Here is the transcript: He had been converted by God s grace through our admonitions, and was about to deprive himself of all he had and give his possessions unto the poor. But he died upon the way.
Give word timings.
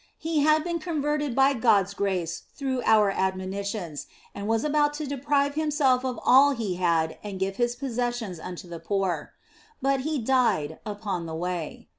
He 0.17 0.39
had 0.39 0.63
been 0.63 0.79
converted 0.79 1.35
by 1.35 1.53
God 1.53 1.85
s 1.85 1.93
grace 1.93 2.45
through 2.55 2.81
our 2.85 3.11
admonitions, 3.11 4.07
and 4.33 4.47
was 4.47 4.63
about 4.63 4.95
to 4.95 5.05
deprive 5.05 5.53
himself 5.53 6.03
of 6.03 6.19
all 6.25 6.53
he 6.55 6.77
had 6.77 7.19
and 7.21 7.37
give 7.39 7.57
his 7.57 7.75
possessions 7.75 8.39
unto 8.39 8.67
the 8.67 8.79
poor. 8.79 9.33
But 9.79 9.99
he 9.99 10.17
died 10.17 10.79
upon 10.87 11.27
the 11.27 11.35
way. 11.35 11.87